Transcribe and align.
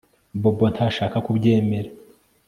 Bobo 0.41 0.65
ntashaka 0.73 1.17
kubyemera 1.25 1.89